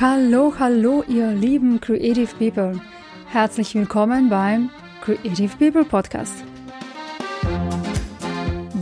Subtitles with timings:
[0.00, 2.80] Hallo, hallo, ihr lieben Creative People.
[3.26, 4.70] Herzlich willkommen beim
[5.02, 6.42] Creative People Podcast.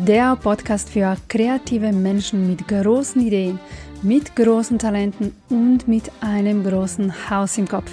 [0.07, 3.59] Der Podcast für kreative Menschen mit großen Ideen,
[4.03, 7.91] mit großen Talenten und mit einem großen Haus im Kopf.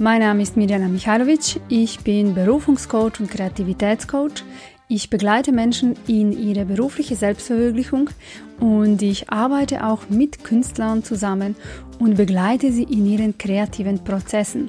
[0.00, 4.42] Mein Name ist Mirjana Michalovic, ich bin Berufungscoach und Kreativitätscoach.
[4.88, 8.10] Ich begleite Menschen in ihre berufliche Selbstverwirklichung
[8.58, 11.54] und ich arbeite auch mit Künstlern zusammen
[12.00, 14.68] und begleite sie in ihren kreativen Prozessen.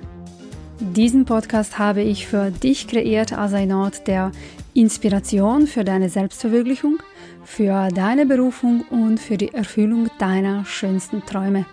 [0.79, 4.31] Diesen Podcast habe ich für dich kreiert als ein Ort der
[4.75, 6.99] Inspiration für deine Selbstverwirklichung,
[7.43, 11.65] für deine Berufung und für die Erfüllung deiner schönsten Träume.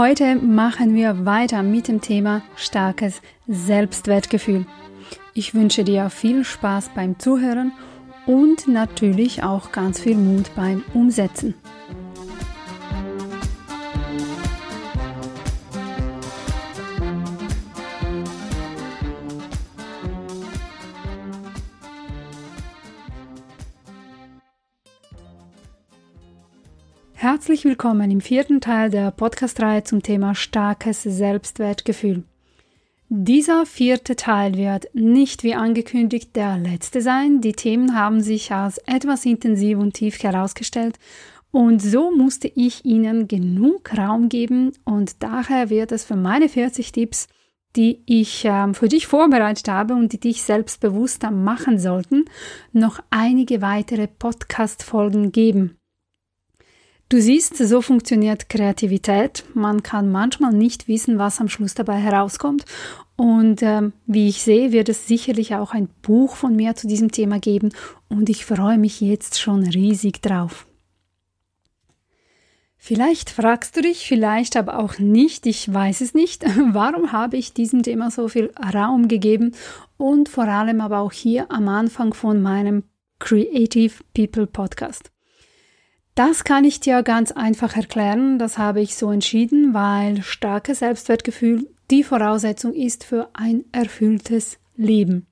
[0.00, 4.64] Heute machen wir weiter mit dem Thema starkes Selbstwertgefühl.
[5.34, 7.72] Ich wünsche dir viel Spaß beim Zuhören
[8.24, 11.52] und natürlich auch ganz viel Mut beim Umsetzen.
[27.22, 32.22] Herzlich willkommen im vierten Teil der Podcast-Reihe zum Thema starkes Selbstwertgefühl.
[33.10, 37.42] Dieser vierte Teil wird nicht wie angekündigt der letzte sein.
[37.42, 40.98] Die Themen haben sich als etwas intensiv und tief herausgestellt
[41.50, 46.90] und so musste ich Ihnen genug Raum geben und daher wird es für meine 40
[46.90, 47.28] Tipps,
[47.76, 52.24] die ich äh, für dich vorbereitet habe und die dich selbstbewusster machen sollten,
[52.72, 55.76] noch einige weitere Podcast-Folgen geben.
[57.10, 59.42] Du siehst, so funktioniert Kreativität.
[59.52, 62.64] Man kann manchmal nicht wissen, was am Schluss dabei herauskommt.
[63.16, 67.10] Und ähm, wie ich sehe, wird es sicherlich auch ein Buch von mir zu diesem
[67.10, 67.70] Thema geben.
[68.08, 70.68] Und ich freue mich jetzt schon riesig drauf.
[72.76, 77.52] Vielleicht fragst du dich, vielleicht aber auch nicht, ich weiß es nicht, warum habe ich
[77.52, 79.56] diesem Thema so viel Raum gegeben
[79.96, 82.84] und vor allem aber auch hier am Anfang von meinem
[83.18, 85.10] Creative People Podcast.
[86.22, 88.38] Das kann ich dir ganz einfach erklären.
[88.38, 95.28] Das habe ich so entschieden, weil starkes Selbstwertgefühl die Voraussetzung ist für ein erfülltes Leben.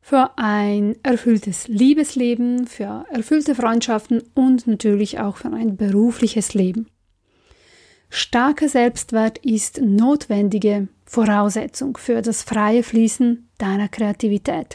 [0.00, 6.88] Für ein erfülltes Liebesleben, für erfüllte Freundschaften und natürlich auch für ein berufliches Leben.
[8.10, 14.74] Starker Selbstwert ist notwendige Voraussetzung für das freie Fließen deiner Kreativität.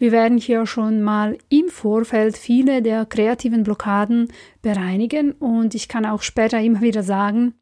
[0.00, 4.28] Wir werden hier schon mal im Vorfeld viele der kreativen Blockaden
[4.62, 7.52] bereinigen und ich kann auch später immer wieder sagen,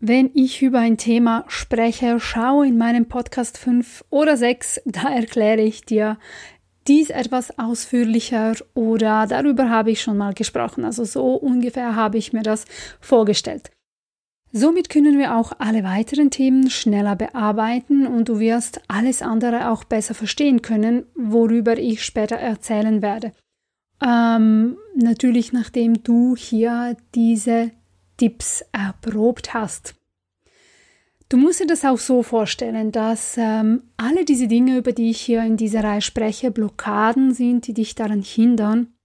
[0.00, 5.60] wenn ich über ein Thema spreche, schau in meinem Podcast 5 oder 6, da erkläre
[5.60, 6.18] ich dir
[6.88, 10.82] dies etwas ausführlicher oder darüber habe ich schon mal gesprochen.
[10.82, 12.64] Also so ungefähr habe ich mir das
[13.02, 13.70] vorgestellt.
[14.58, 19.84] Somit können wir auch alle weiteren Themen schneller bearbeiten und du wirst alles andere auch
[19.84, 23.32] besser verstehen können, worüber ich später erzählen werde.
[24.02, 27.70] Ähm, natürlich nachdem du hier diese
[28.16, 29.94] Tipps erprobt hast.
[31.28, 35.20] Du musst dir das auch so vorstellen, dass ähm, alle diese Dinge, über die ich
[35.20, 38.95] hier in dieser Reihe spreche, Blockaden sind, die dich daran hindern,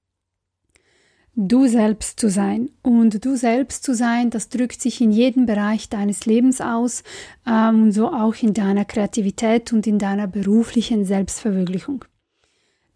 [1.35, 2.69] du selbst zu sein.
[2.81, 7.03] Und du selbst zu sein, das drückt sich in jedem Bereich deines Lebens aus
[7.47, 12.05] ähm, und so auch in deiner Kreativität und in deiner beruflichen Selbstverwirklichung.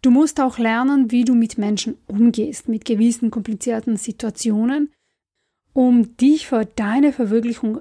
[0.02, 4.92] Du musst auch lernen, wie du mit Menschen umgehst, mit gewissen komplizierten Situationen,
[5.72, 7.80] um dich für deine Verwirklichung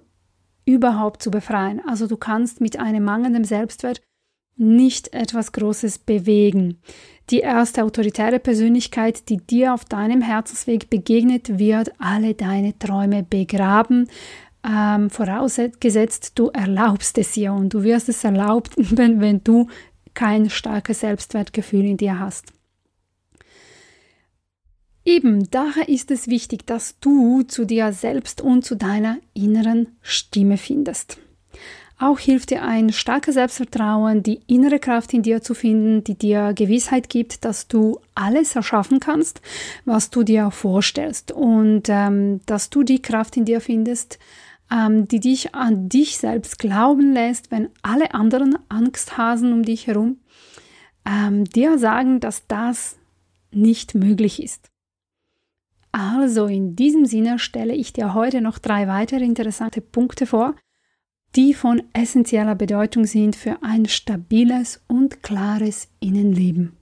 [0.65, 1.81] überhaupt zu befreien.
[1.85, 4.01] Also du kannst mit einem mangelnden Selbstwert
[4.57, 6.77] nicht etwas Großes bewegen.
[7.29, 14.07] Die erste autoritäre Persönlichkeit, die dir auf deinem Herzensweg begegnet, wird alle deine Träume begraben,
[14.67, 19.67] ähm, vorausgesetzt du erlaubst es ihr und du wirst es erlaubt, wenn, wenn du
[20.13, 22.53] kein starkes Selbstwertgefühl in dir hast.
[25.03, 30.57] Eben daher ist es wichtig, dass du zu dir selbst und zu deiner inneren Stimme
[30.57, 31.19] findest.
[31.97, 36.53] Auch hilft dir ein starkes Selbstvertrauen, die innere Kraft in dir zu finden, die dir
[36.53, 39.41] Gewissheit gibt, dass du alles erschaffen kannst,
[39.85, 44.19] was du dir vorstellst und ähm, dass du die Kraft in dir findest,
[44.69, 50.17] ähm, die dich an dich selbst glauben lässt, wenn alle anderen Angsthasen um dich herum
[51.05, 52.97] ähm, dir sagen, dass das
[53.51, 54.69] nicht möglich ist.
[55.93, 60.55] Also in diesem Sinne stelle ich dir heute noch drei weitere interessante Punkte vor,
[61.35, 66.77] die von essentieller Bedeutung sind für ein stabiles und klares Innenleben.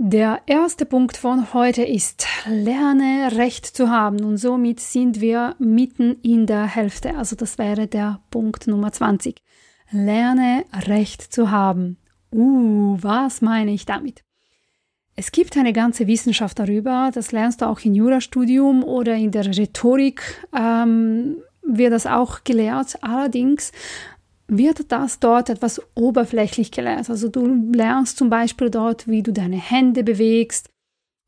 [0.00, 6.20] Der erste Punkt von heute ist, lerne Recht zu haben und somit sind wir mitten
[6.22, 7.16] in der Hälfte.
[7.16, 9.42] Also das wäre der Punkt Nummer 20.
[9.90, 11.96] Lerne Recht zu haben.
[12.30, 14.22] Uh, was meine ich damit?
[15.18, 19.46] Es gibt eine ganze Wissenschaft darüber, das lernst du auch im Jurastudium oder in der
[19.46, 20.22] Rhetorik
[20.56, 23.02] ähm, wird das auch gelehrt.
[23.02, 23.72] Allerdings
[24.46, 27.10] wird das dort etwas oberflächlich gelernt.
[27.10, 30.68] Also du lernst zum Beispiel dort, wie du deine Hände bewegst,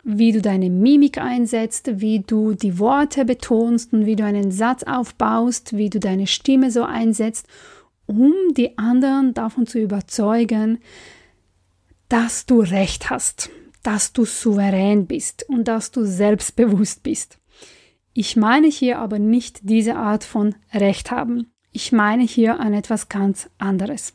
[0.04, 4.84] wie du deine Mimik einsetzt, wie du die Worte betonst und wie du einen Satz
[4.84, 7.48] aufbaust, wie du deine Stimme so einsetzt,
[8.06, 10.78] um die anderen davon zu überzeugen,
[12.08, 13.50] dass du recht hast,
[13.82, 17.38] dass du souverän bist und dass du selbstbewusst bist.
[18.12, 21.52] Ich meine hier aber nicht diese Art von Recht haben.
[21.72, 24.14] Ich meine hier an etwas ganz anderes.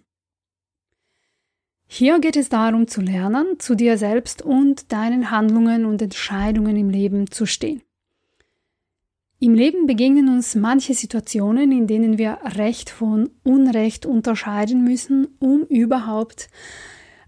[1.88, 6.90] Hier geht es darum zu lernen, zu dir selbst und deinen Handlungen und Entscheidungen im
[6.90, 7.82] Leben zu stehen.
[9.40, 15.64] Im Leben begegnen uns manche Situationen, in denen wir Recht von Unrecht unterscheiden müssen, um
[15.64, 16.50] überhaupt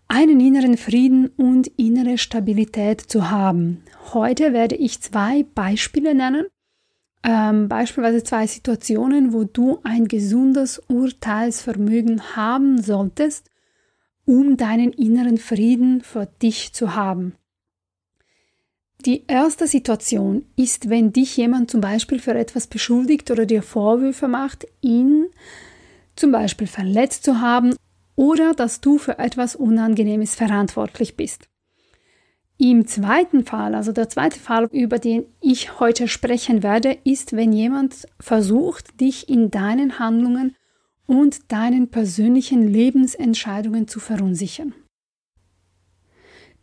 [0.08, 3.84] einen inneren Frieden und innere Stabilität zu haben.
[4.14, 6.46] Heute werde ich zwei Beispiele nennen,
[7.24, 13.50] ähm, beispielsweise zwei Situationen, wo du ein gesundes Urteilsvermögen haben solltest,
[14.26, 17.36] um deinen inneren Frieden für dich zu haben.
[19.06, 24.28] Die erste Situation ist, wenn dich jemand zum Beispiel für etwas beschuldigt oder dir Vorwürfe
[24.28, 25.28] macht, ihn
[26.16, 27.76] zum Beispiel verletzt zu haben
[28.18, 31.48] oder dass du für etwas Unangenehmes verantwortlich bist.
[32.58, 37.54] Im zweiten Fall, also der zweite Fall, über den ich heute sprechen werde, ist, wenn
[37.54, 40.56] jemand versucht, dich in deinen Handlungen
[41.06, 44.74] und deinen persönlichen Lebensentscheidungen zu verunsichern.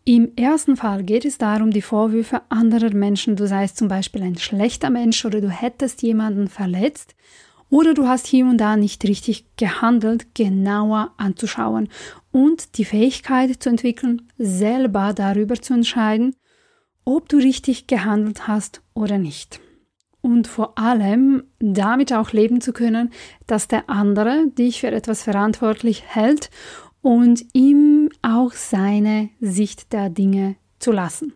[0.04, 4.36] Im ersten Fall geht es darum, die Vorwürfe anderer Menschen, du seist zum Beispiel ein
[4.36, 7.14] schlechter Mensch oder du hättest jemanden verletzt
[7.70, 11.88] oder du hast hier und da nicht richtig gehandelt, genauer anzuschauen
[12.30, 16.34] und die Fähigkeit zu entwickeln, selber darüber zu entscheiden,
[17.04, 19.60] ob du richtig gehandelt hast oder nicht.
[20.20, 23.12] Und vor allem damit auch leben zu können,
[23.46, 26.50] dass der andere dich für etwas verantwortlich hält
[27.02, 31.34] und ihm auch seine Sicht der Dinge zu lassen.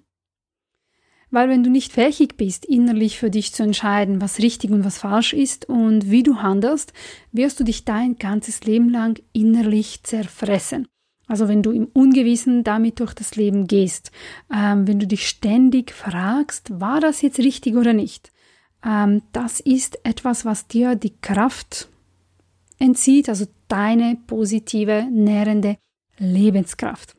[1.30, 4.98] Weil wenn du nicht fähig bist, innerlich für dich zu entscheiden, was richtig und was
[4.98, 6.92] falsch ist und wie du handelst,
[7.32, 10.88] wirst du dich dein ganzes Leben lang innerlich zerfressen.
[11.26, 14.10] Also wenn du im Ungewissen damit durch das Leben gehst,
[14.52, 18.32] ähm, wenn du dich ständig fragst, war das jetzt richtig oder nicht,
[18.82, 21.90] ähm, das ist etwas, was dir die Kraft
[22.78, 25.76] entzieht, also deine positive, nährende
[26.16, 27.17] Lebenskraft.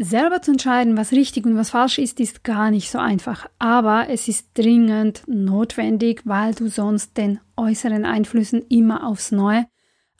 [0.00, 4.06] Selber zu entscheiden, was richtig und was falsch ist, ist gar nicht so einfach, aber
[4.08, 9.66] es ist dringend notwendig, weil du sonst den äußeren Einflüssen immer aufs Neue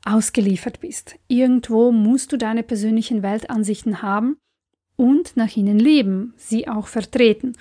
[0.04, 1.14] ausgeliefert bist.
[1.28, 4.38] Irgendwo musst du deine persönlichen Weltansichten haben
[4.96, 7.52] und nach ihnen leben, sie auch vertreten.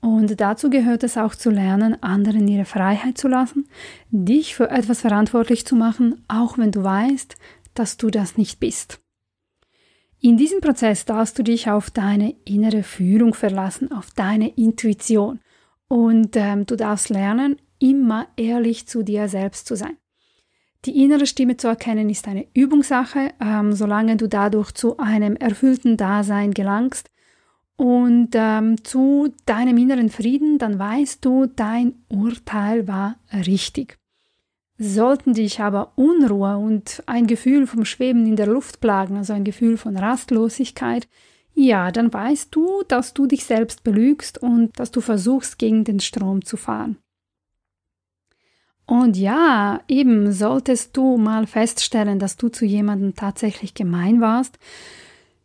[0.00, 3.68] Und dazu gehört es auch zu lernen, anderen ihre Freiheit zu lassen,
[4.10, 7.36] dich für etwas verantwortlich zu machen, auch wenn du weißt,
[7.74, 9.00] dass du das nicht bist.
[10.22, 15.40] In diesem Prozess darfst du dich auf deine innere Führung verlassen, auf deine Intuition.
[15.88, 19.96] Und ähm, du darfst lernen, immer ehrlich zu dir selbst zu sein.
[20.84, 25.96] Die innere Stimme zu erkennen ist eine Übungssache, ähm, solange du dadurch zu einem erfüllten
[25.96, 27.10] Dasein gelangst
[27.76, 33.99] und ähm, zu deinem inneren Frieden, dann weißt du, dein Urteil war richtig.
[34.82, 39.44] Sollten dich aber Unruhe und ein Gefühl vom Schweben in der Luft plagen, also ein
[39.44, 41.06] Gefühl von Rastlosigkeit,
[41.52, 46.00] ja, dann weißt du, dass du dich selbst belügst und dass du versuchst, gegen den
[46.00, 46.96] Strom zu fahren.
[48.86, 54.58] Und ja, eben solltest du mal feststellen, dass du zu jemandem tatsächlich gemein warst,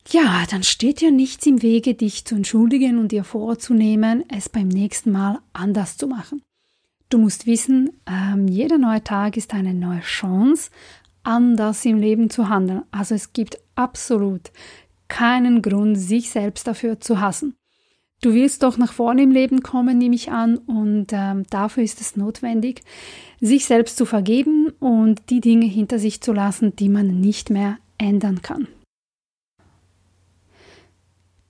[0.08, 4.70] ja, dann steht dir nichts im Wege, dich zu entschuldigen und dir vorzunehmen, es beim
[4.70, 6.42] nächsten Mal anders zu machen.
[7.10, 10.72] Du musst wissen, ähm, jeder neue Tag ist eine neue Chance,
[11.24, 12.84] anders im Leben zu handeln.
[12.92, 14.52] Also es gibt absolut
[15.08, 17.56] keinen Grund, sich selbst dafür zu hassen.
[18.22, 22.02] Du willst doch nach vorne im Leben kommen, nehme ich an, und ähm, dafür ist
[22.02, 22.82] es notwendig,
[23.40, 27.78] sich selbst zu vergeben und die Dinge hinter sich zu lassen, die man nicht mehr
[27.98, 28.68] ändern kann.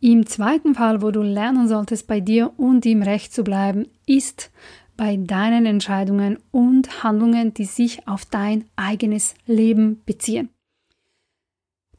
[0.02, 4.52] Im zweiten Fall, wo du lernen solltest, bei dir und im Recht zu bleiben, ist,
[4.98, 10.50] bei deinen Entscheidungen und Handlungen, die sich auf dein eigenes Leben beziehen.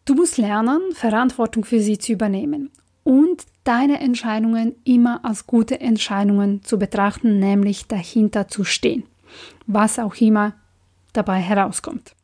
[0.05, 2.71] Du musst lernen, Verantwortung für sie zu übernehmen
[3.03, 9.05] und deine Entscheidungen immer als gute Entscheidungen zu betrachten, nämlich dahinter zu stehen,
[9.67, 10.55] was auch immer
[11.13, 12.15] dabei herauskommt.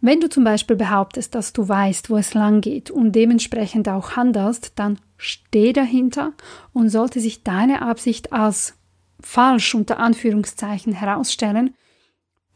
[0.00, 4.12] Wenn du zum Beispiel behauptest, dass du weißt, wo es lang geht und dementsprechend auch
[4.16, 6.32] handelst, dann steh dahinter
[6.72, 8.74] und sollte sich deine Absicht als
[9.20, 11.74] falsch unter Anführungszeichen herausstellen,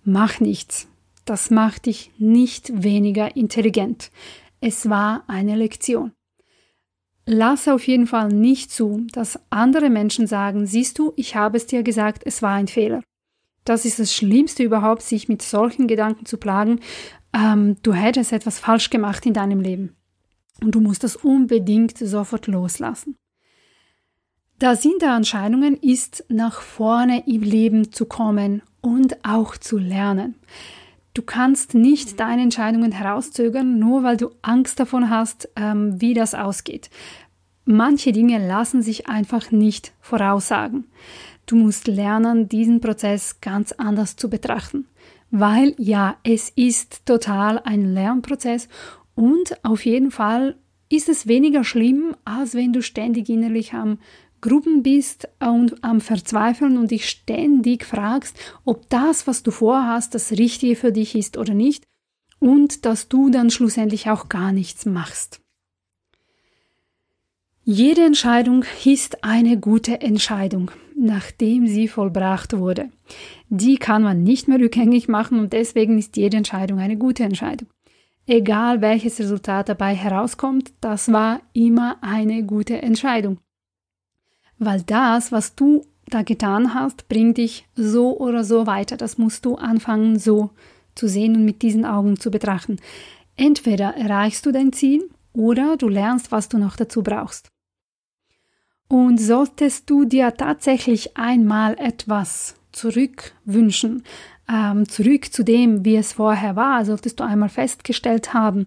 [0.05, 0.89] mach nichts.
[1.25, 4.11] Das macht dich nicht weniger intelligent.
[4.61, 6.13] Es war eine Lektion.
[7.27, 11.67] Lass auf jeden Fall nicht zu, dass andere Menschen sagen, siehst du, ich habe es
[11.67, 13.03] dir gesagt, es war ein Fehler.
[13.65, 16.81] Das ist das Schlimmste überhaupt, sich mit solchen Gedanken zu plagen,
[17.33, 19.97] ähm, du hättest etwas falsch gemacht in deinem Leben.
[20.63, 23.17] Und du musst das unbedingt sofort loslassen.
[24.61, 30.35] Der Sinn der Entscheidungen ist, nach vorne im Leben zu kommen und auch zu lernen.
[31.15, 36.35] Du kannst nicht deine Entscheidungen herauszögern, nur weil du Angst davon hast, ähm, wie das
[36.35, 36.91] ausgeht.
[37.65, 40.85] Manche Dinge lassen sich einfach nicht voraussagen.
[41.47, 44.87] Du musst lernen, diesen Prozess ganz anders zu betrachten.
[45.31, 48.69] Weil ja, es ist total ein Lernprozess
[49.15, 50.57] und auf jeden Fall
[50.91, 53.99] ist es weniger schlimm, als wenn du ständig innerlich am
[54.41, 60.33] Gruppen bist und am Verzweifeln und dich ständig fragst, ob das, was du vorhast, das
[60.33, 61.85] Richtige für dich ist oder nicht
[62.39, 65.41] und dass du dann schlussendlich auch gar nichts machst.
[67.63, 72.89] Jede Entscheidung ist eine gute Entscheidung, nachdem sie vollbracht wurde.
[73.51, 77.69] Die kann man nicht mehr rückgängig machen und deswegen ist jede Entscheidung eine gute Entscheidung.
[78.27, 83.39] Egal welches Resultat dabei herauskommt, das war immer eine gute Entscheidung
[84.61, 88.97] weil das, was du da getan hast, bringt dich so oder so weiter.
[88.97, 90.51] Das musst du anfangen so
[90.95, 92.77] zu sehen und mit diesen Augen zu betrachten.
[93.37, 97.51] Entweder erreichst du dein Ziel oder du lernst, was du noch dazu brauchst.
[98.87, 104.03] Und solltest du dir tatsächlich einmal etwas zurückwünschen,
[104.49, 108.67] ähm, zurück zu dem, wie es vorher war, solltest du einmal festgestellt haben,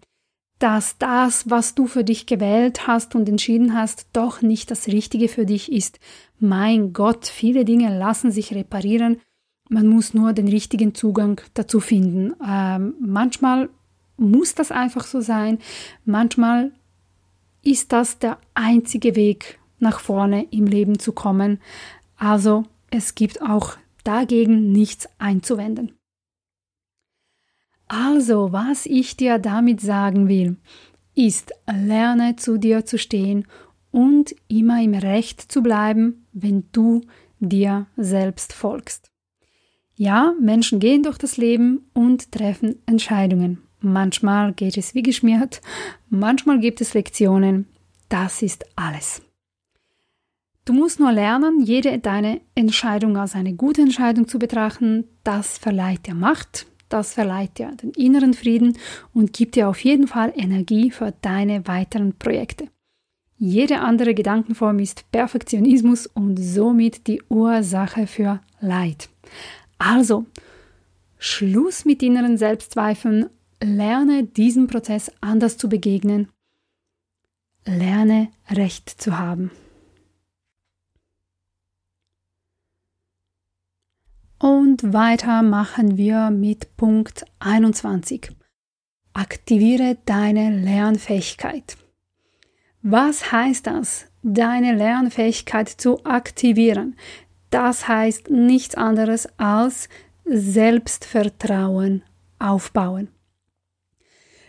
[0.63, 5.27] dass das, was du für dich gewählt hast und entschieden hast, doch nicht das Richtige
[5.27, 6.00] für dich ist.
[6.39, 9.20] Mein Gott, viele Dinge lassen sich reparieren.
[9.67, 12.34] Man muss nur den richtigen Zugang dazu finden.
[12.48, 13.67] Ähm, manchmal
[14.15, 15.58] muss das einfach so sein.
[16.05, 16.72] Manchmal
[17.62, 21.60] ist das der einzige Weg nach vorne im Leben zu kommen.
[22.15, 25.91] Also es gibt auch dagegen nichts einzuwenden.
[27.95, 30.57] Also, was ich dir damit sagen will,
[31.13, 33.45] ist, lerne zu dir zu stehen
[33.91, 37.01] und immer im Recht zu bleiben, wenn du
[37.39, 39.12] dir selbst folgst.
[39.95, 43.62] Ja, Menschen gehen durch das Leben und treffen Entscheidungen.
[43.79, 45.62] Manchmal geht es wie geschmiert,
[46.09, 47.67] manchmal gibt es Lektionen.
[48.09, 49.21] Das ist alles.
[50.65, 55.03] Du musst nur lernen, jede deine Entscheidung als eine gute Entscheidung zu betrachten.
[55.23, 58.77] Das verleiht dir Macht, das verleiht dir den inneren Frieden
[59.15, 62.67] und gibt dir auf jeden Fall Energie für deine weiteren Projekte.
[63.35, 69.09] Jede andere Gedankenform ist Perfektionismus und somit die Ursache für Leid.
[69.79, 70.27] Also,
[71.17, 73.25] Schluss mit inneren Selbstzweifeln,
[73.59, 76.29] lerne diesem Prozess anders zu begegnen,
[77.65, 79.50] lerne Recht zu haben.
[84.74, 88.32] Und weiter machen wir mit Punkt 21.
[89.13, 91.77] Aktiviere deine Lernfähigkeit.
[92.82, 96.96] Was heißt das, deine Lernfähigkeit zu aktivieren?
[97.51, 99.89] Das heißt nichts anderes als
[100.25, 102.01] Selbstvertrauen
[102.39, 103.10] aufbauen.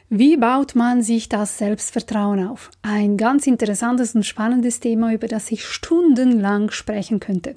[0.09, 2.71] Wie baut man sich das Selbstvertrauen auf?
[2.81, 7.57] Ein ganz interessantes und spannendes Thema, über das ich stundenlang sprechen könnte.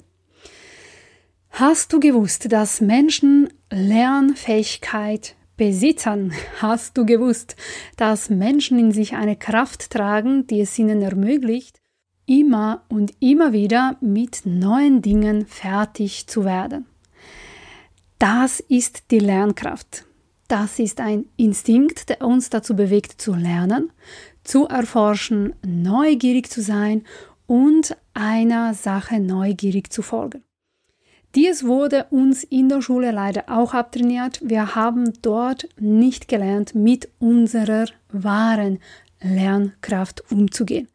[1.50, 6.32] Hast du gewusst, dass Menschen Lernfähigkeit besitzen?
[6.60, 7.56] Hast du gewusst,
[7.96, 11.80] dass Menschen in sich eine Kraft tragen, die es ihnen ermöglicht,
[12.26, 16.86] immer und immer wieder mit neuen Dingen fertig zu werden?
[18.18, 20.04] Das ist die Lernkraft.
[20.48, 23.92] Das ist ein Instinkt, der uns dazu bewegt zu lernen,
[24.44, 27.04] zu erforschen, neugierig zu sein
[27.46, 30.42] und einer Sache neugierig zu folgen.
[31.34, 34.40] Dies wurde uns in der Schule leider auch abtrainiert.
[34.42, 38.78] Wir haben dort nicht gelernt, mit unserer wahren
[39.20, 40.88] Lernkraft umzugehen.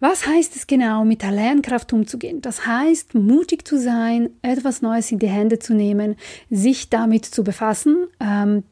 [0.00, 2.40] Was heißt es genau, mit der Lernkraft umzugehen?
[2.40, 6.16] Das heißt, mutig zu sein, etwas Neues in die Hände zu nehmen,
[6.50, 8.62] sich damit zu befassen, ähm,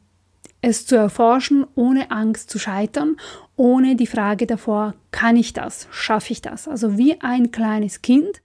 [0.61, 3.17] es zu erforschen, ohne Angst zu scheitern,
[3.57, 6.67] ohne die Frage davor, kann ich das, schaffe ich das?
[6.67, 8.41] Also wie ein kleines Kind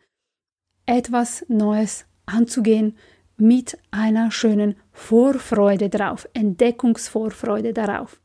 [0.87, 2.97] etwas Neues anzugehen
[3.37, 8.21] mit einer schönen Vorfreude darauf, Entdeckungsvorfreude darauf.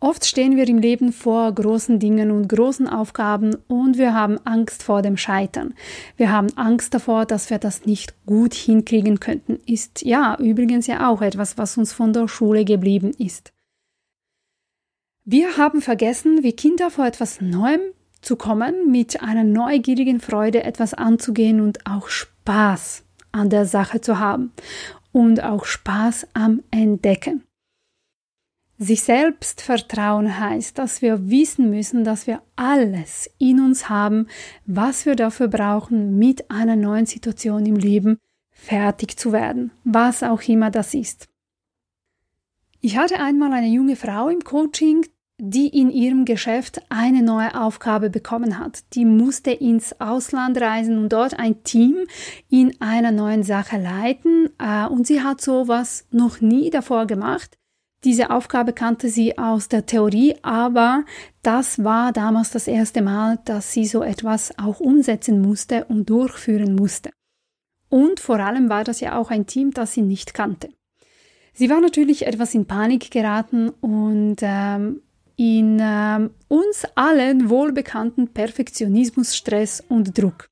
[0.00, 4.82] Oft stehen wir im Leben vor großen Dingen und großen Aufgaben und wir haben Angst
[4.82, 5.72] vor dem Scheitern.
[6.18, 9.60] Wir haben Angst davor, dass wir das nicht gut hinkriegen könnten.
[9.64, 13.54] Ist ja übrigens ja auch etwas, was uns von der Schule geblieben ist.
[15.24, 17.80] Wir haben vergessen, wie Kinder vor etwas Neuem
[18.24, 24.18] zu kommen, mit einer neugierigen Freude etwas anzugehen und auch Spaß an der Sache zu
[24.18, 24.52] haben
[25.12, 27.44] und auch Spaß am Entdecken.
[28.76, 34.26] Sich selbst vertrauen heißt, dass wir wissen müssen, dass wir alles in uns haben,
[34.66, 38.18] was wir dafür brauchen, mit einer neuen Situation im Leben
[38.50, 41.28] fertig zu werden, was auch immer das ist.
[42.80, 45.06] Ich hatte einmal eine junge Frau im Coaching,
[45.38, 48.84] die in ihrem Geschäft eine neue Aufgabe bekommen hat.
[48.94, 52.06] Die musste ins Ausland reisen und dort ein Team
[52.48, 54.50] in einer neuen Sache leiten.
[54.58, 57.58] Äh, und sie hat sowas noch nie davor gemacht.
[58.04, 61.04] Diese Aufgabe kannte sie aus der Theorie, aber
[61.42, 66.74] das war damals das erste Mal, dass sie so etwas auch umsetzen musste und durchführen
[66.74, 67.10] musste.
[67.88, 70.68] Und vor allem war das ja auch ein Team, das sie nicht kannte.
[71.54, 75.00] Sie war natürlich etwas in Panik geraten und ähm,
[75.36, 80.48] in ähm, uns allen wohlbekannten Perfektionismus, Stress und Druck.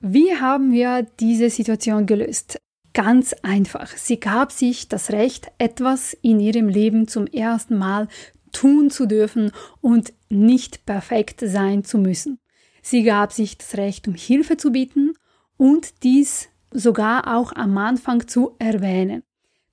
[0.00, 2.58] Wie haben wir diese Situation gelöst?
[2.94, 3.88] Ganz einfach.
[3.96, 8.08] Sie gab sich das Recht, etwas in ihrem Leben zum ersten Mal
[8.52, 12.38] tun zu dürfen und nicht perfekt sein zu müssen.
[12.82, 15.12] Sie gab sich das Recht, um Hilfe zu bieten
[15.56, 19.22] und dies sogar auch am Anfang zu erwähnen.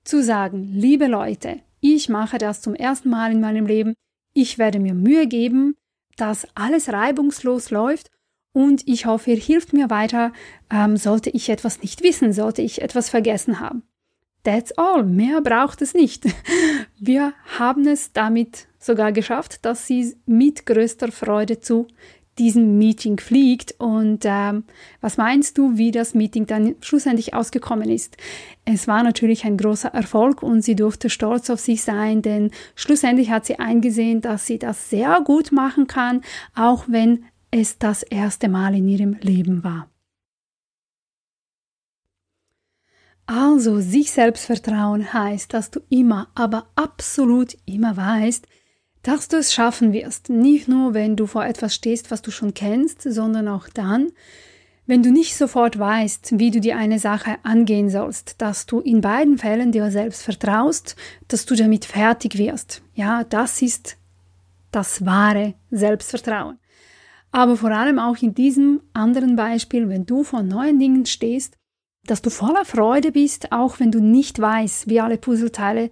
[0.04, 3.94] Zu sagen, liebe Leute, ich mache das zum ersten Mal in meinem Leben,
[4.32, 5.76] ich werde mir Mühe geben,
[6.16, 8.10] dass alles reibungslos läuft
[8.52, 10.32] und ich hoffe, ihr hilft mir weiter,
[10.70, 13.82] ähm, sollte ich etwas nicht wissen, sollte ich etwas vergessen haben.
[14.42, 16.24] That's all, mehr braucht es nicht.
[16.98, 21.88] Wir haben es damit sogar geschafft, dass sie mit größter Freude zu
[22.38, 23.74] diesem Meeting fliegt.
[23.78, 24.64] Und ähm,
[25.00, 28.16] was meinst du, wie das Meeting dann schlussendlich ausgekommen ist?
[28.64, 33.30] Es war natürlich ein großer Erfolg und sie durfte stolz auf sich sein, denn schlussendlich
[33.30, 36.22] hat sie eingesehen, dass sie das sehr gut machen kann,
[36.54, 39.88] auch wenn es das erste Mal in ihrem Leben war.
[43.26, 48.46] Also sich selbst vertrauen heißt, dass du immer, aber absolut immer weißt,
[49.06, 50.30] dass du es schaffen wirst.
[50.30, 54.10] Nicht nur, wenn du vor etwas stehst, was du schon kennst, sondern auch dann,
[54.86, 59.00] wenn du nicht sofort weißt, wie du dir eine Sache angehen sollst, dass du in
[59.00, 60.96] beiden Fällen dir selbst vertraust,
[61.28, 62.82] dass du damit fertig wirst.
[62.94, 63.96] Ja, das ist
[64.72, 66.58] das wahre Selbstvertrauen.
[67.30, 71.56] Aber vor allem auch in diesem anderen Beispiel, wenn du vor neuen Dingen stehst,
[72.06, 75.90] dass du voller Freude bist, auch wenn du nicht weißt, wie alle Puzzleteile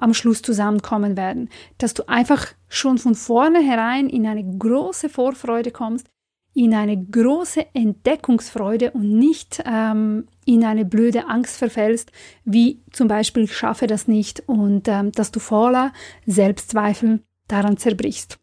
[0.00, 1.48] am Schluss zusammenkommen werden.
[1.78, 6.08] Dass du einfach schon von vornherein in eine große Vorfreude kommst,
[6.52, 12.10] in eine große Entdeckungsfreude und nicht ähm, in eine blöde Angst verfällst,
[12.44, 15.92] wie zum Beispiel ich schaffe das nicht und ähm, dass du voller
[16.26, 18.38] Selbstzweifel daran zerbrichst.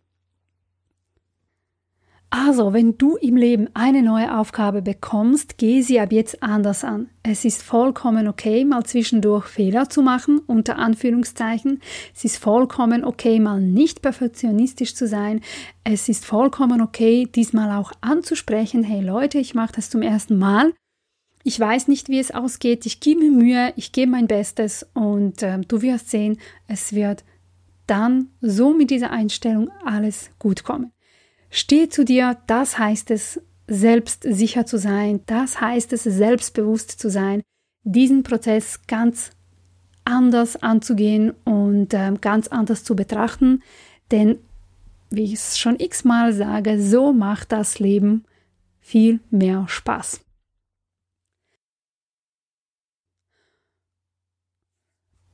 [2.29, 7.09] Also, wenn du im Leben eine neue Aufgabe bekommst, geh sie ab jetzt anders an.
[7.23, 11.79] Es ist vollkommen okay, mal zwischendurch Fehler zu machen, unter Anführungszeichen.
[12.13, 15.39] Es ist vollkommen okay, mal nicht perfektionistisch zu sein.
[15.85, 20.73] Es ist vollkommen okay, diesmal auch anzusprechen, hey Leute, ich mache das zum ersten Mal.
[21.43, 22.85] Ich weiß nicht, wie es ausgeht.
[22.85, 27.23] Ich gebe mir Mühe, ich gebe mein Bestes und äh, du wirst sehen, es wird
[27.85, 30.91] dann so mit dieser Einstellung alles gut kommen.
[31.59, 37.41] Steh zu dir, das heißt es, selbstsicher zu sein, das heißt es, selbstbewusst zu sein,
[37.83, 39.31] diesen Prozess ganz
[40.05, 43.63] anders anzugehen und äh, ganz anders zu betrachten,
[44.11, 44.37] denn
[45.09, 48.25] wie ich es schon x-mal sage, so macht das Leben
[48.79, 50.21] viel mehr Spaß.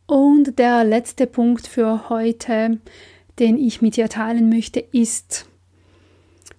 [0.08, 2.80] Und der letzte Punkt für heute,
[3.40, 5.50] den ich mit dir teilen möchte, ist,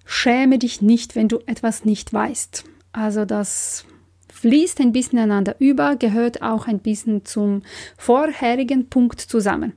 [0.05, 2.63] Schäme dich nicht, wenn du etwas nicht weißt.
[2.91, 3.85] Also das
[4.31, 7.63] fließt ein bisschen einander über, gehört auch ein bisschen zum
[7.97, 9.73] vorherigen Punkt zusammen.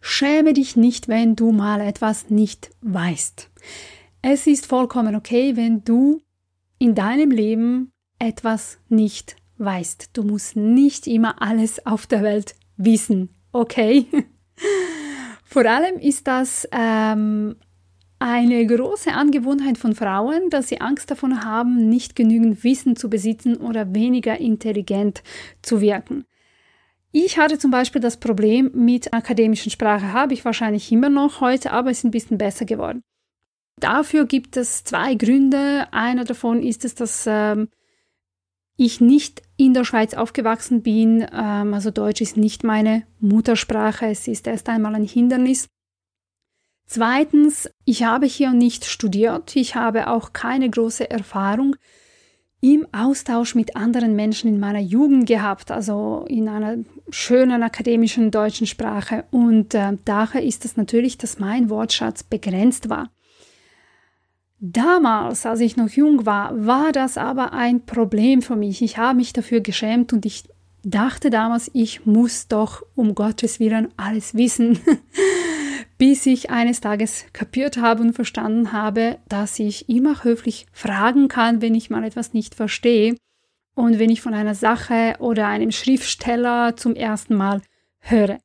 [0.00, 3.50] Schäme dich nicht, wenn du mal etwas nicht weißt.
[4.22, 6.22] Es ist vollkommen okay, wenn du
[6.78, 10.10] in deinem Leben etwas nicht weißt.
[10.14, 14.06] Du musst nicht immer alles auf der Welt wissen, okay?
[15.44, 17.56] Vor allem ist das ähm,
[18.20, 23.56] eine große Angewohnheit von Frauen, dass sie Angst davon haben, nicht genügend Wissen zu besitzen
[23.56, 25.22] oder weniger intelligent
[25.62, 26.26] zu wirken.
[27.12, 31.72] Ich hatte zum Beispiel das Problem mit akademischen Sprache, habe ich wahrscheinlich immer noch heute,
[31.72, 33.02] aber es ist ein bisschen besser geworden.
[33.80, 35.88] Dafür gibt es zwei Gründe.
[35.90, 37.70] Einer davon ist es, dass ähm,
[38.76, 41.26] ich nicht in der Schweiz aufgewachsen bin.
[41.32, 44.06] Ähm, also Deutsch ist nicht meine Muttersprache.
[44.06, 45.68] Es ist erst einmal ein Hindernis.
[46.92, 49.54] Zweitens, ich habe hier nicht studiert.
[49.54, 51.76] Ich habe auch keine große Erfahrung
[52.60, 56.78] im Austausch mit anderen Menschen in meiner Jugend gehabt, also in einer
[57.10, 59.24] schönen akademischen deutschen Sprache.
[59.30, 63.12] Und äh, daher ist es natürlich, dass mein Wortschatz begrenzt war.
[64.58, 68.82] Damals, als ich noch jung war, war das aber ein Problem für mich.
[68.82, 70.42] Ich habe mich dafür geschämt und ich
[70.82, 74.80] dachte damals, ich muss doch um Gottes Willen alles wissen,
[76.00, 81.60] bis ich eines Tages kapiert habe und verstanden habe, dass ich immer höflich fragen kann,
[81.60, 83.16] wenn ich mal etwas nicht verstehe
[83.74, 87.60] und wenn ich von einer Sache oder einem Schriftsteller zum ersten Mal
[87.98, 88.38] höre.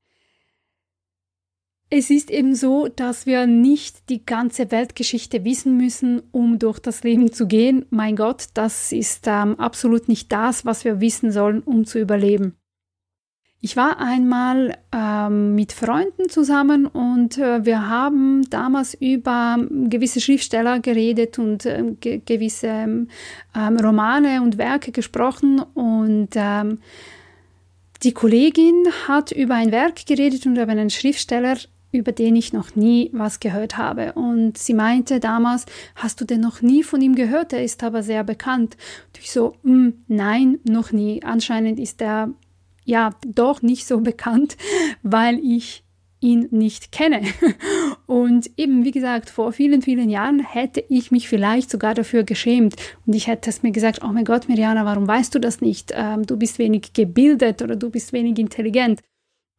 [1.90, 7.04] Es ist eben so, dass wir nicht die ganze Weltgeschichte wissen müssen, um durch das
[7.04, 7.86] Leben zu gehen.
[7.90, 12.58] Mein Gott, das ist ähm, absolut nicht das, was wir wissen sollen, um zu überleben.
[13.62, 19.58] Ich war einmal ähm, mit Freunden zusammen und äh, wir haben damals über
[19.90, 23.08] gewisse Schriftsteller geredet und äh, ge gewisse ähm,
[23.56, 26.80] Romane und Werke gesprochen und ähm,
[28.04, 31.58] die Kollegin hat über ein Werk geredet und über einen Schriftsteller,
[31.92, 34.14] über den ich noch nie was gehört habe.
[34.14, 35.66] Und sie meinte damals,
[35.96, 37.52] hast du denn noch nie von ihm gehört?
[37.52, 38.78] Er ist aber sehr bekannt.
[39.08, 41.24] Und ich so, mm, nein, noch nie.
[41.24, 42.30] Anscheinend ist er
[42.86, 44.58] ja doch nicht so bekannt,
[45.04, 45.84] weil ich
[46.22, 47.22] ihn nicht kenne.
[48.08, 52.76] Und eben, wie gesagt, vor vielen, vielen Jahren hätte ich mich vielleicht sogar dafür geschämt
[53.06, 55.92] und ich hätte es mir gesagt, oh mein Gott, Mirjana, warum weißt du das nicht?
[55.96, 59.02] Ähm, du bist wenig gebildet oder du bist wenig intelligent.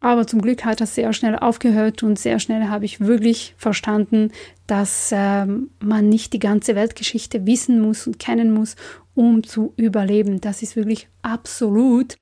[0.00, 4.30] Aber zum Glück hat das sehr schnell aufgehört und sehr schnell habe ich wirklich verstanden,
[4.66, 8.76] dass ähm, man nicht die ganze Weltgeschichte wissen muss und kennen muss,
[9.14, 10.40] um zu überleben.
[10.40, 12.16] Das ist wirklich absolut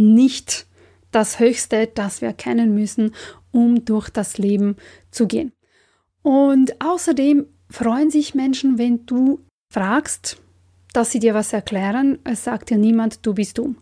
[0.00, 0.66] nicht
[1.12, 3.12] das Höchste, das wir kennen müssen,
[3.52, 4.76] um durch das Leben
[5.10, 5.52] zu gehen.
[6.22, 9.40] Und außerdem freuen sich Menschen, wenn du
[9.72, 10.38] fragst,
[10.92, 12.18] dass sie dir was erklären.
[12.24, 13.76] Es sagt dir niemand, du bist dumm.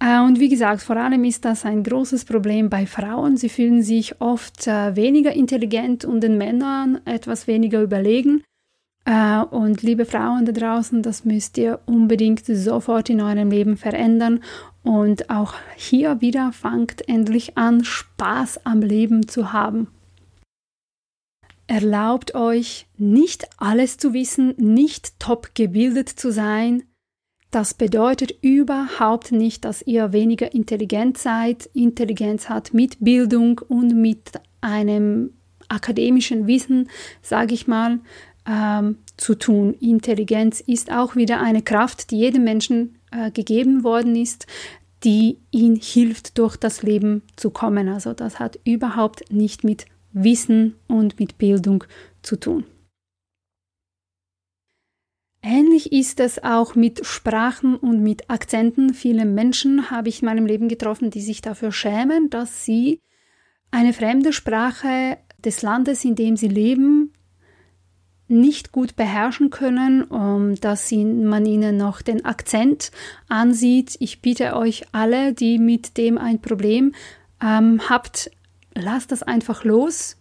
[0.00, 3.36] Äh, und wie gesagt, vor allem ist das ein großes Problem bei Frauen.
[3.36, 8.42] Sie fühlen sich oft äh, weniger intelligent und den Männern etwas weniger überlegen.
[9.04, 14.40] Äh, und liebe Frauen da draußen, das müsst ihr unbedingt sofort in eurem Leben verändern.
[14.84, 19.88] Und auch hier wieder fangt endlich an, Spaß am Leben zu haben.
[21.66, 26.84] Erlaubt euch, nicht alles zu wissen, nicht top gebildet zu sein,
[27.54, 31.70] das bedeutet überhaupt nicht, dass ihr weniger intelligent seid.
[31.72, 35.34] Intelligenz hat mit Bildung und mit einem
[35.68, 36.90] akademischen Wissen,
[37.22, 38.00] sage ich mal,
[38.46, 39.74] ähm, zu tun.
[39.80, 44.46] Intelligenz ist auch wieder eine Kraft, die jedem Menschen äh, gegeben worden ist,
[45.04, 47.88] die ihn hilft, durch das Leben zu kommen.
[47.88, 51.84] Also das hat überhaupt nicht mit Wissen und mit Bildung
[52.22, 52.64] zu tun.
[55.42, 58.94] Ähnlich ist es auch mit Sprachen und mit Akzenten.
[58.94, 63.02] Viele Menschen habe ich in meinem Leben getroffen, die sich dafür schämen, dass sie
[63.70, 67.12] eine fremde Sprache des Landes, in dem sie leben,
[68.26, 72.90] nicht gut beherrschen können, um, dass sie, man ihnen noch den Akzent
[73.28, 73.96] ansieht.
[74.00, 76.94] Ich bitte euch alle, die mit dem ein Problem
[77.42, 78.30] ähm, habt,
[78.74, 80.16] lasst das einfach los.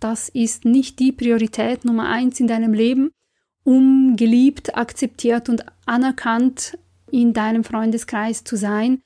[0.00, 3.10] Das ist nicht die Priorität Nummer eins in deinem Leben
[3.68, 6.78] um geliebt, akzeptiert und anerkannt
[7.10, 9.02] in deinem Freundeskreis zu sein.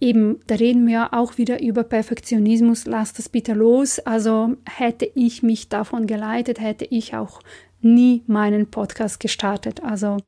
[0.00, 2.86] Eben, da reden wir auch wieder über Perfektionismus.
[2.86, 3.98] Lass das bitte los.
[3.98, 7.42] Also hätte ich mich davon geleitet, hätte ich auch
[7.80, 9.82] nie meinen Podcast gestartet.
[9.82, 10.18] Also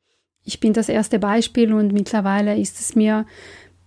[0.43, 3.25] ich bin das erste Beispiel und mittlerweile ist es mir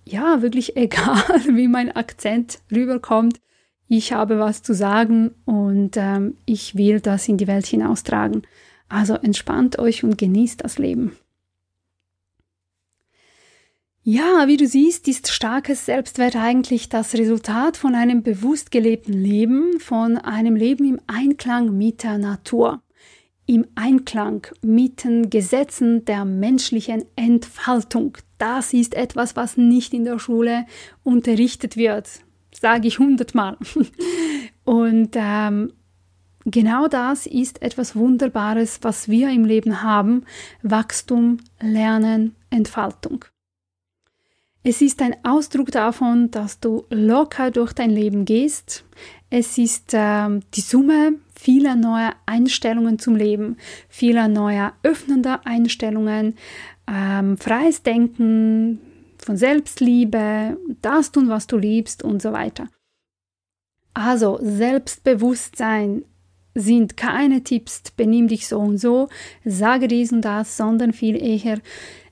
[0.05, 3.41] ja wirklich egal, wie mein Akzent rüberkommt.
[3.89, 8.43] Ich habe was zu sagen und ähm, ich will das in die Welt hinaustragen.
[8.89, 11.17] Also entspannt euch und genießt das Leben.
[14.09, 19.81] Ja, wie du siehst, ist starkes Selbstwert eigentlich das Resultat von einem bewusst gelebten Leben,
[19.81, 22.83] von einem Leben im Einklang mit der Natur.
[23.47, 28.19] Im Einklang mit den Gesetzen der menschlichen Entfaltung.
[28.39, 30.67] Das ist etwas, was nicht in der Schule
[31.05, 32.09] unterrichtet wird,
[32.53, 33.57] sage ich hundertmal.
[34.65, 35.73] Und ähm,
[36.45, 40.25] genau das ist etwas Wunderbares, was wir im Leben haben.
[40.63, 43.25] Wachstum, Lernen, Entfaltung.
[44.65, 48.85] Es ist ein Ausdruck davon, dass du locker durch dein Leben gehst.
[49.31, 53.57] Es ist äh, die Summe vieler neuer Einstellungen zum Leben,
[53.89, 56.35] vieler neuer öffnender Einstellungen,
[56.93, 58.81] ähm, freies Denken,
[59.19, 62.67] von Selbstliebe, das tun, was du liebst und so weiter.
[63.95, 66.05] Also Selbstbewusstsein
[66.57, 69.09] sind keine Tipps, benimm dich so und so,
[69.45, 71.61] sage dies und das, sondern viel eher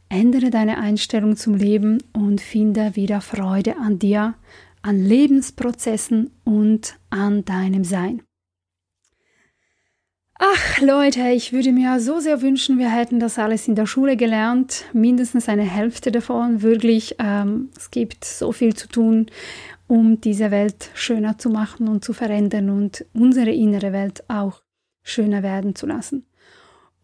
[0.08, 4.34] Ändere deine Einstellung zum Leben und finde wieder Freude an dir,
[4.82, 8.22] an Lebensprozessen und an deinem Sein.
[10.46, 14.14] Ach Leute, ich würde mir so sehr wünschen, wir hätten das alles in der Schule
[14.14, 16.60] gelernt, mindestens eine Hälfte davon.
[16.60, 19.28] Wirklich, ähm, es gibt so viel zu tun,
[19.86, 24.60] um diese Welt schöner zu machen und zu verändern und unsere innere Welt auch
[25.02, 26.26] schöner werden zu lassen.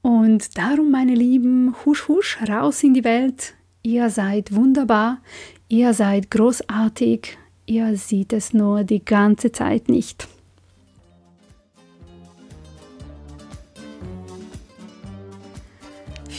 [0.02, 3.54] Und darum, meine Lieben, husch, husch, raus in die Welt.
[3.82, 5.22] Ihr seid wunderbar,
[5.66, 10.28] ihr seid großartig, ihr seht es nur die ganze Zeit nicht.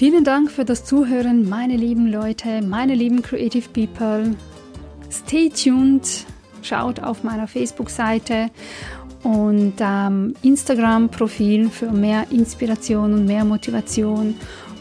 [0.01, 4.35] Vielen Dank für das Zuhören, meine lieben Leute, meine lieben Creative People.
[5.11, 6.25] Stay tuned,
[6.63, 8.49] schaut auf meiner Facebook-Seite
[9.21, 14.33] und ähm, Instagram-Profil für mehr Inspiration und mehr Motivation.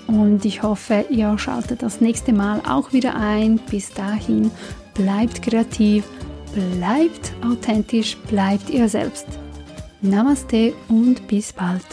[0.07, 3.61] Und ich hoffe, ihr schaltet das nächste Mal auch wieder ein.
[3.71, 4.51] Bis dahin,
[4.95, 6.05] bleibt kreativ,
[6.55, 9.27] bleibt authentisch, bleibt ihr selbst.
[10.01, 11.85] Namaste und bis bald.